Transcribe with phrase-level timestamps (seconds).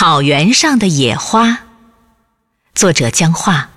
[0.00, 1.58] 草原上的野花，
[2.74, 3.68] 作者江画。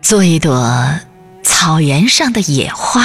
[0.00, 0.98] 做一朵
[1.42, 3.02] 草原上的野花，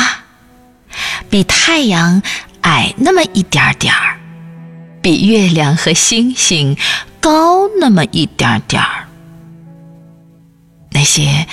[1.30, 2.24] 比太阳
[2.62, 4.18] 矮那么一点点儿，
[5.02, 6.78] 比月亮和星星
[7.20, 9.10] 高那么一点点儿。
[10.92, 11.46] 那些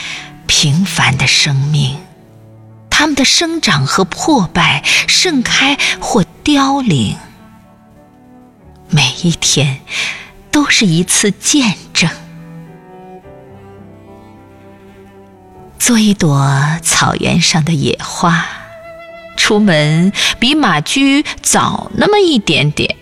[0.47, 1.99] 平凡的生命。
[2.97, 7.17] 它们的生长和破败，盛开或凋零，
[8.89, 9.81] 每一天
[10.53, 12.09] 都是一次见证。
[15.77, 16.49] 做一朵
[16.83, 18.47] 草原上的野花，
[19.37, 22.97] 出门比马驹早那么一点点，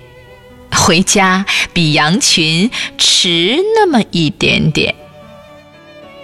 [0.75, 4.95] 回家比羊群迟那么一点点。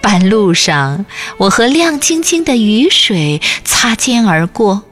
[0.01, 1.05] 半路上，
[1.37, 4.83] 我和亮晶晶的雨水擦肩而过，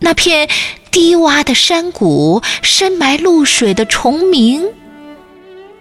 [0.00, 0.48] 那片
[0.90, 4.64] 低洼的山谷，深埋露水的虫鸣。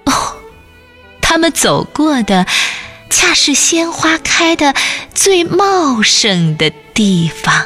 [0.06, 0.14] 哦，
[1.22, 2.46] 他们走过的，
[3.10, 4.74] 恰是鲜花开的
[5.14, 7.66] 最茂盛的地方。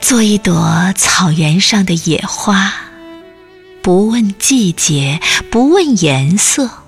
[0.00, 2.72] 做一朵草原上的野花，
[3.82, 5.18] 不问季节，
[5.50, 6.83] 不问颜色。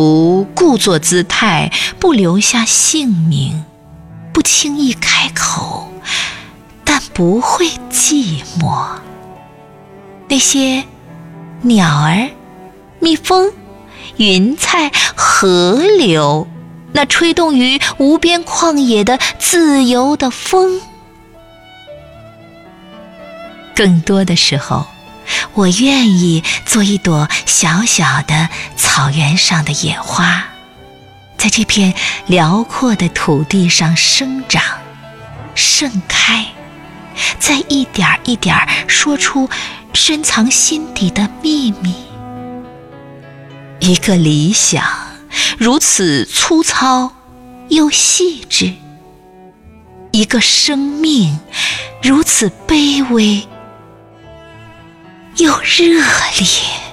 [0.00, 3.66] 不故作姿态，不留下姓名，
[4.32, 5.92] 不轻易开口，
[6.86, 8.82] 但不会寂寞。
[10.26, 10.84] 那些
[11.60, 12.30] 鸟儿、
[12.98, 13.52] 蜜蜂、
[14.16, 16.48] 云彩、河流，
[16.94, 20.80] 那吹动于无边旷野的自由的风，
[23.76, 24.86] 更多的时候。
[25.54, 30.44] 我愿意做一朵小小的草原上的野花，
[31.36, 31.94] 在这片
[32.26, 34.62] 辽阔的土地上生长、
[35.54, 36.46] 盛开，
[37.38, 39.48] 再一点一点说出
[39.92, 41.94] 深藏心底的秘密。
[43.80, 44.84] 一个理想
[45.56, 47.12] 如此粗糙
[47.68, 48.74] 又细致，
[50.12, 51.38] 一个生命
[52.02, 53.46] 如此卑微。
[55.36, 56.89] 又热烈。